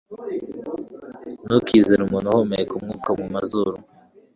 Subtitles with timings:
[1.45, 3.73] ntukizere umuntu uhumeka umwuka mumazuru